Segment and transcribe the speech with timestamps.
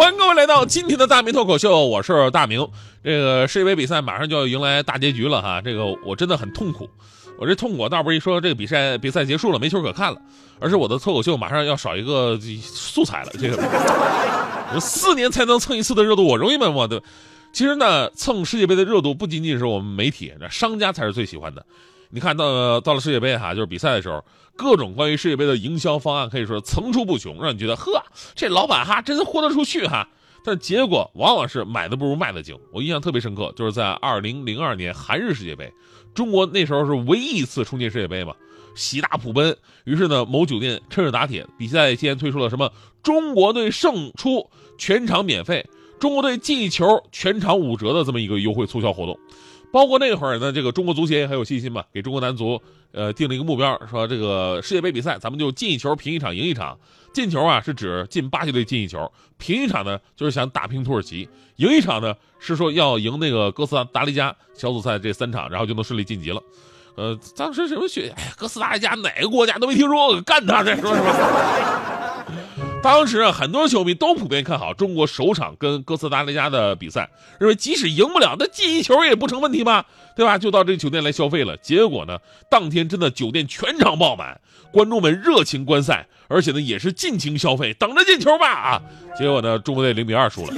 [0.00, 2.66] 欢迎各位来到今天的大明脱口秀，我是大明。
[3.04, 6.88] 这个世界杯比赛马上就要迎来大结局了哈，这个我真的很痛苦。
[7.38, 10.18] 我这痛苦倒不是一说这个比赛比赛结束了没球可看了，
[10.58, 13.32] 而是我的脱口秀马上要少一个素材了。
[13.38, 13.56] 这个
[14.74, 16.70] 我四年才能蹭一次的热度，我容易吗？
[16.70, 17.02] 我的，
[17.52, 21.62] 其实呢，蹭世界杯的热度不仅仅是我们媒体，那商家才是最喜欢的。
[22.10, 24.24] 你看到到了世界杯哈，就是比赛的时候，
[24.56, 28.02] 各种关于世界杯的营销方案可以说层出不穷，让你觉得呵，
[28.34, 30.08] 这老板哈真豁得出去哈。
[30.42, 32.58] 但结果往往是买的不如卖的精。
[32.72, 35.72] 我印象特别深刻，就是在二零零二年韩日世界杯，
[36.14, 38.34] 中国那时候是唯一一次冲进世界杯嘛，
[38.74, 39.56] 喜大普奔。
[39.84, 42.72] 于是呢，某酒店趁热打铁，比赛期间推出了什么
[43.02, 45.68] 中国队胜出全场免费，
[46.00, 49.18] 中国队进球全场五折的这么一个优惠促销活动。
[49.72, 52.60] 包括那会儿呢，这个中国足协也很有信心嘛，给中国男足
[52.92, 56.78] 呃定了一个目标，说这个世界杯比赛咱们就进一球平一场赢一场。
[57.12, 66.40] 进球啊是指进巴西队进一球，平一场呢就是想打平土耳其，赢一场呢是说要赢那个哥斯达黎加小组赛这三场，然后就能顺利晋级了。
[66.96, 71.89] 呃，当时什么学，哎呀，哥斯达黎加哪个国家都没听说过，干他这说什么？
[72.82, 79.84] 当时啊，很多球迷都普遍看好中国首场跟哥斯达黎加的比赛，认为即使赢不了，那进一球也不成问题吧？
[80.16, 80.38] 对吧？
[80.38, 81.54] 就到这酒店来消费了。
[81.58, 82.18] 结果呢，
[82.50, 84.40] 当天真的酒店全场爆满，
[84.72, 88.82] 观众们热情观赛，而且呢也是尽情消费，等着进球吧啊！
[89.18, 90.54] 结果呢，中国队零比二输了，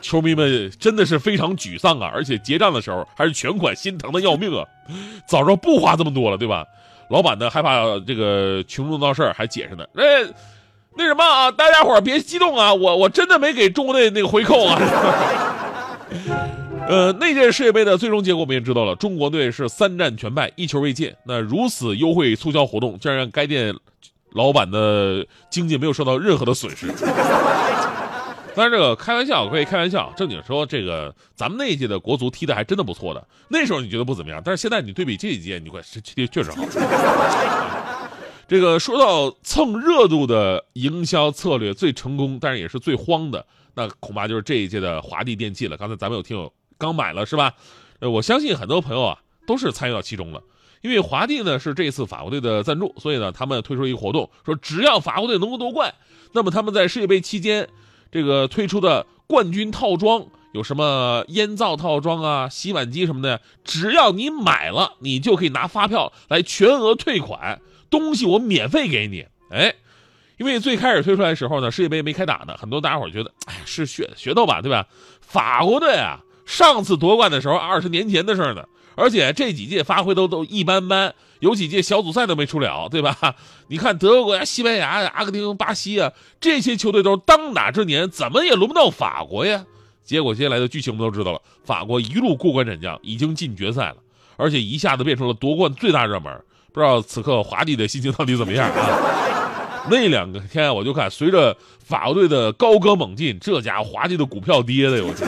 [0.00, 2.10] 球迷们真的是非常沮丧啊！
[2.12, 4.66] 而且结账的时候还是全款，心疼的要命啊！
[5.28, 6.66] 早知道不花这么多了，对吧？
[7.10, 9.84] 老板呢害怕这个群众闹事儿，还解释呢。
[9.92, 10.02] 那
[10.96, 14.80] 那什么啊，大家伙儿别激动啊，我我真的没给中国队那个回扣啊。
[16.88, 21.12] 呃，那届世界杯的最终结果我们也知道了，中国队是三战全败，一球未进。
[21.24, 23.74] 那如此优惠促销活动，竟然让该店
[24.32, 26.88] 老板的经济没有受到任何的损失。
[28.54, 33.26] 当然，这个开玩笑可以开玩笑，正经说，这个咱们那一届的国足踢的还真的不错的。
[33.48, 36.64] 那时候你觉得不怎么样，但是现在你对比这一届，你快踢确实好。
[38.48, 45.76] 这个说到蹭热度的营销策略最成功，但是也是最慌的，那恐怕就是这一届的华帝电器了。
[45.76, 47.54] 刚才咱们有听友刚买了是吧？
[48.00, 50.42] 呃，我相信很多朋友啊都是参与到其中了，
[50.80, 55.94] 因为华帝呢是这次法国队的赞助，所以呢他们推出一个活动，说只要法国队能够夺冠，
[56.32, 57.68] 那么他们在世界杯期间。
[58.10, 69.26] 这个推出的冠军套装有什么烟灶套装啊、洗碗机什么的，只要你买了，你就可以拿发票来全额退款，东西我免费给你。
[69.50, 69.74] 哎，
[70.38, 74.86] 因为最开始推出来的时候呢，世界杯没开打呢，很多大家伙觉得，哎，是噱噱头吧，对吧？
[75.20, 78.64] 法国队啊，上次夺冠的时候二十年前的事儿呢。
[78.96, 83.16] 而且这几届发挥都都一般般，有几届小组赛都没出了，对吧？
[83.68, 89.64] 你看德国呀、西班牙呀、阿根廷、巴西啊，这些球队都是当打之年，怎么也轮不到法国呀。
[90.04, 93.96] 结果接下来的剧情我们都知道了，法国一路过关斩将，已经进决赛了，
[94.36, 96.30] 而且一下子变成了夺冠最大热门。
[96.72, 99.86] 不知道此刻华帝的心情到底怎么样啊？
[99.88, 105.26] 那两个天我就看，随着法国队的高歌猛进，这家伙华帝的股票跌的，我天！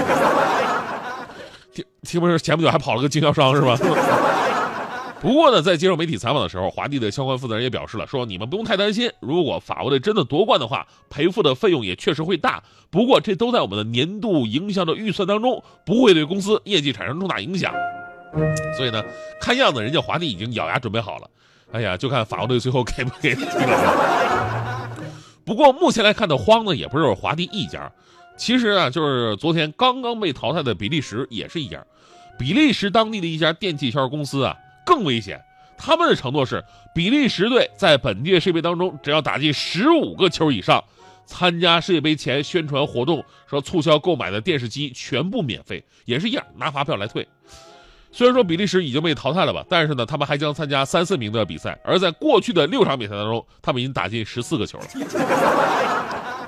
[1.72, 3.76] 听听不是前不久还跑了个经销商是吧？
[5.22, 12.60] 不过呢，在接受媒体采访的时候，华帝的相关负责人也表示了，说你们不用太担心，如果法国队真的夺冠的话，赔付的费用也确实会大。
[12.90, 17.72] 不过这都在我们的年度营销的预算当中，不会对公司业绩产生重大影响。
[18.76, 19.00] 所以呢，
[19.40, 21.30] 看样子人家华帝已经咬牙准备好了。
[21.70, 23.36] 哎呀，就看法国队最后给不给。
[25.44, 27.88] 不过目前来看的慌呢，也不是华帝一家。
[28.37, 31.87] 其实啊，就是昨天刚刚被淘汰的比利时也是一样。
[32.38, 35.40] 比利时当地的一家电器销售公司啊，更危险。
[35.79, 36.64] 他们的承诺是，
[36.94, 40.82] 比利时队在本届世界杯当中，只要打进十五个球以上，
[41.26, 47.26] 参加世界杯前宣传活动说促销购买的电视机全部免费，也是一样拿发票来退。
[48.12, 51.78] 虽然说比利时已经被淘汰了吧，但是呢，他们还将参加三四名的比赛。
[51.85, 54.87] 而在过去的六场比赛当中，他们已经打进十四个球了，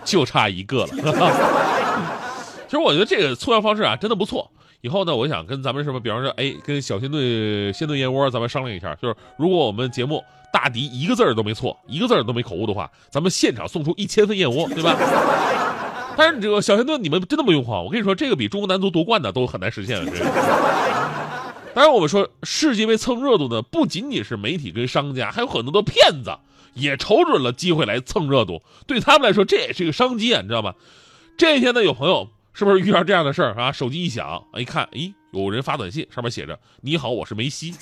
[0.04, 0.88] 就差一个了。
[2.66, 10.22] 其实我觉得这个促销方式啊，真的不错，以后呢，我想跟咱们什么，比方说，哎，跟小鲜炖鲜炖燕窝，咱们商量一下，就是如果我们节目
[10.52, 14.96] 大迪一个字儿都没错，一个字儿都没口误的话，咱们现场送出一千份燕窝，对吧？
[16.16, 20.04] 但是这个小鲜炖你们真的不用慌，我跟你说，这个比中国男足夺冠的都很难实现。
[20.04, 20.18] 这个。
[21.74, 26.32] 当然，我们说世界杯蹭热度呢，不仅仅是媒体跟商家，还有很多的骗子
[26.74, 30.74] 也瞅准了机会来蹭热度，对他们来说这也是一个商机啊，你知道吗？
[31.36, 32.28] 这一天呢，有朋友。
[32.56, 33.72] 是不是遇到这样的事儿啊？
[33.72, 37.74] 手机一响，一看，咦，有人发短信，上面写着：“你好，我是梅西，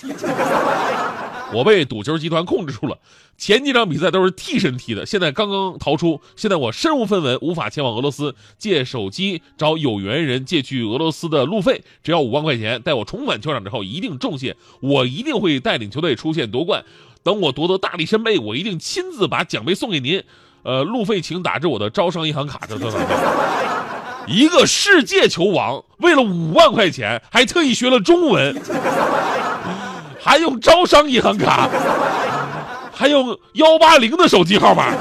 [1.53, 2.97] 我被赌球集团控制住了。
[3.37, 12.81] 前几场比赛都是替身踢的，现在刚刚逃出，现在我身无分文，无法前往俄罗斯，借手机找有缘人借去俄罗斯的路费，只要五万块钱。
[12.81, 16.83] 待我重返球场之后，一定重谢，我一定会带领球队出现夺冠。
[17.23, 20.23] 等我夺得大力神杯，我一定亲自把奖杯送给您。
[20.63, 22.61] 呃，路费请打至我的招商银行卡。
[22.69, 22.99] 这这这。”
[24.29, 28.57] 一个世界球王为了五万块钱，还特意学了中文，
[30.21, 31.69] 还用招商银行卡，
[32.95, 34.95] 还用幺八零的手机号码。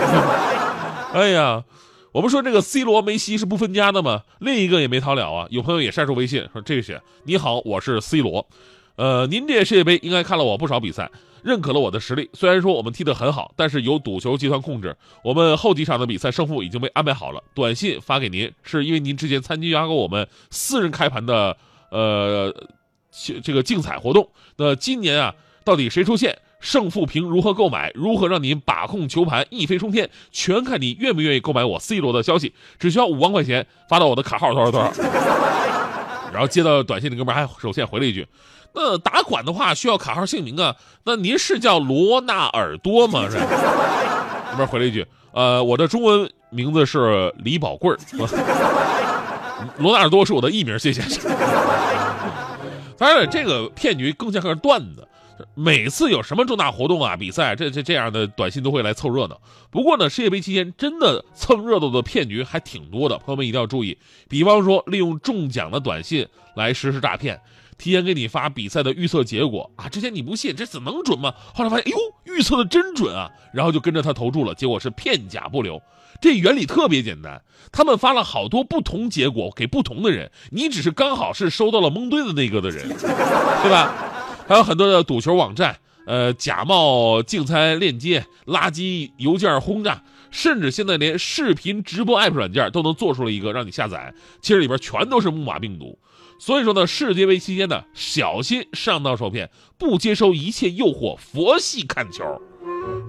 [1.13, 1.63] 哎呀，
[2.11, 4.21] 我们说这个 C 罗、梅西是不分家的吗？
[4.39, 5.45] 另一个也没逃了啊。
[5.51, 8.47] 有朋友也晒出微信说：“这些你好，我是 C 罗，
[9.01, 11.09] 呃，您这世界杯应该看了我不少比赛。”
[11.41, 14.95] 认可了我的实力，虽然说我们踢得很好，但是由赌球集团控制。
[15.23, 21.57] 我们后几场的比赛胜负已经被安排好了，短信发给您，是因为您之前参加过我们私人开盘的
[21.89, 22.53] 呃
[23.41, 24.29] 这个竞彩活动。
[24.57, 25.33] 那今年啊，
[25.63, 32.53] 到底谁出现，胜负凭如何购买，如何让您把控球盘一飞冲天，全看你愿不愿意购买我 C 罗的消息。
[32.77, 34.93] 只需要五万块钱发到我的卡号多少多少。
[36.31, 38.27] 然后接到短信的哥们还首先回了一句。
[38.73, 40.75] 那打款的话需要卡号姓名啊？
[41.03, 43.29] 那您是叫罗纳尔多吗？
[43.29, 43.37] 是。
[43.37, 47.97] 那边回了一句，呃，我的中文名字是李宝贵儿。
[49.77, 51.01] 罗纳尔多是我的艺名，谢谢。
[52.97, 55.07] 当然，这个骗局更像个段子。
[55.55, 59.39] 每次有什么重大活动啊、比赛，这这这样的短信都会来凑热闹。
[59.69, 63.97] 不过呢，世界杯期间真的蹭热度的骗局还挺多的，朋友们一定要注意。
[64.29, 67.39] 比方说，利用中奖的短信来实施诈骗。
[67.77, 69.89] 提前给你发比赛的预测结果啊！
[69.89, 71.33] 之前你不信，这怎能准吗？
[71.55, 71.97] 后来发现，哎呦，
[72.35, 73.27] 预测的真准啊！
[73.51, 75.81] 然后就跟着他投注了，结果是片甲不留。
[76.21, 77.41] 这原理特别简单，
[77.71, 84.20] 他们发了好多不同结果给不同的人，你只是刚好是收到了蒙对的那个的人，对吧？
[84.47, 95.97] 还有很多的赌球网站，呃，假冒竞猜链接、垃圾邮件轰炸，甚至现在连视频直播 app 软件都能做出了一个让你下载，其实里边全都是木马病毒。
[96.39, 102.23] 所以说呢，世界杯期间呢，小心上当受骗，不接受一切诱惑，佛系看球。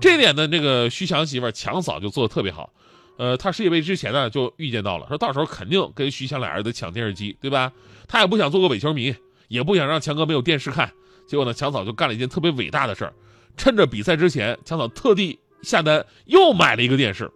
[0.01, 2.71] 这点呢，这个徐强媳妇强嫂就做的特别好。
[3.17, 7.73] 呃，他世界杯之前呢，就预见到了，说到时候肯定跟徐强俩人得抢电视机，对吧？
[8.07, 9.15] 他也不想做个伪球迷，
[9.49, 10.93] 也不想让强哥没有电视看。
[11.33, 13.13] 结果呢，强嫂就干了一件特别伟大的事儿，
[13.57, 17.33] 趁着比赛之前，强嫂特地下单又买了一个电视。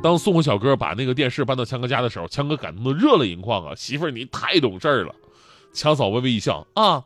[0.00, 3.74] 当送货小哥把那个电视搬到强哥家的时候，强哥感动的热泪盈眶啊！
[3.74, 5.12] 媳妇儿，你太懂事儿了。
[5.72, 7.02] 强嫂微微一笑啊，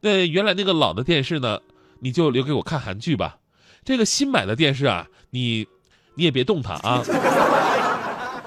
[0.00, 1.60] 那原来那个老的电视呢，
[2.00, 3.36] 你就留给我看韩剧吧。
[3.84, 5.68] 这个新买的电视啊，你
[6.16, 7.00] 你也别动它啊。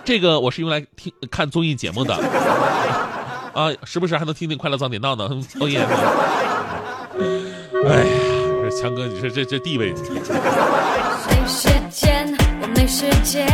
[0.04, 2.14] 这个我是用来听看综艺节目的
[3.56, 5.42] 啊，时不时还能听听《快乐早点到》呢。
[5.62, 5.88] 哦耶！
[7.88, 8.12] 哎呀
[8.64, 9.94] 这强哥你说这这地位
[11.48, 12.28] 时间
[12.62, 13.48] 我没时间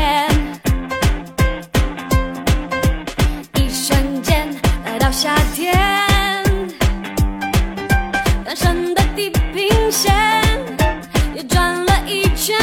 [3.55, 4.47] 一瞬间
[4.83, 5.73] 来到夏天。
[8.43, 10.13] 单身的地平线
[11.47, 12.55] 转了一圈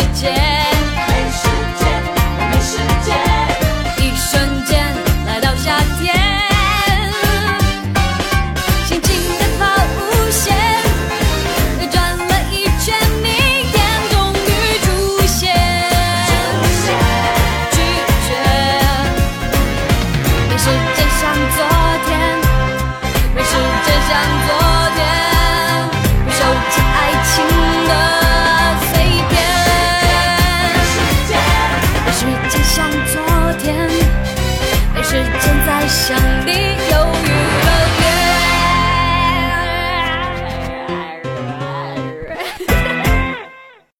[0.00, 0.69] życie.